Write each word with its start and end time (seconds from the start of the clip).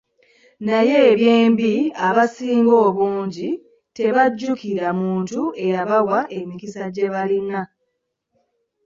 Naye 0.67 0.95
eby’embi, 1.11 1.73
abasinga 2.07 2.75
obungi 2.87 3.49
tebajjukira 3.95 4.87
muntu 5.01 5.39
eyabawa 5.65 6.19
emikisa 6.39 6.83
gye 6.95 7.07
balina. 7.13 7.61